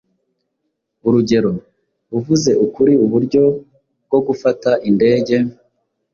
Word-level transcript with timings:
Urugero 1.07 1.51
“Uvuze 2.17 2.51
ukuriuburyo 2.65 3.43
bwo 4.05 4.19
gufata 4.27 4.71
indege 4.89 5.35